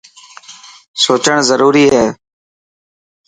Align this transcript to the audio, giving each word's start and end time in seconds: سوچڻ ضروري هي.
سوچڻ 1.03 1.37
ضروري 1.49 1.85
هي. 1.93 2.05